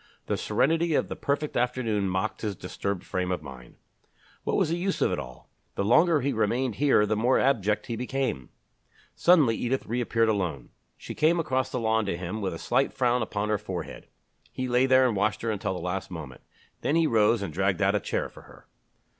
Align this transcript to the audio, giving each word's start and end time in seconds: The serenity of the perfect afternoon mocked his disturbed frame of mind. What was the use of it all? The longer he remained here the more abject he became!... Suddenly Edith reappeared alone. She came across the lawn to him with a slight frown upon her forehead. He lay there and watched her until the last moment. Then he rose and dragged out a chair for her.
The 0.25 0.35
serenity 0.35 0.95
of 0.95 1.09
the 1.09 1.15
perfect 1.15 1.55
afternoon 1.55 2.09
mocked 2.09 2.41
his 2.41 2.55
disturbed 2.55 3.03
frame 3.03 3.31
of 3.31 3.43
mind. 3.43 3.75
What 4.43 4.57
was 4.57 4.69
the 4.69 4.75
use 4.75 4.99
of 4.99 5.11
it 5.11 5.19
all? 5.19 5.51
The 5.75 5.83
longer 5.85 6.21
he 6.21 6.33
remained 6.33 6.77
here 6.77 7.05
the 7.05 7.15
more 7.15 7.37
abject 7.37 7.85
he 7.85 7.95
became!... 7.95 8.49
Suddenly 9.13 9.55
Edith 9.55 9.85
reappeared 9.85 10.27
alone. 10.29 10.69
She 10.97 11.13
came 11.13 11.39
across 11.39 11.69
the 11.71 11.79
lawn 11.79 12.07
to 12.07 12.17
him 12.17 12.41
with 12.41 12.55
a 12.55 12.57
slight 12.57 12.91
frown 12.91 13.21
upon 13.21 13.49
her 13.49 13.59
forehead. 13.59 14.07
He 14.51 14.67
lay 14.67 14.87
there 14.87 15.05
and 15.07 15.15
watched 15.15 15.43
her 15.43 15.51
until 15.51 15.75
the 15.75 15.79
last 15.79 16.09
moment. 16.09 16.41
Then 16.81 16.95
he 16.95 17.05
rose 17.05 17.43
and 17.43 17.53
dragged 17.53 17.79
out 17.83 17.93
a 17.93 17.99
chair 17.99 18.27
for 18.27 18.41
her. 18.41 18.65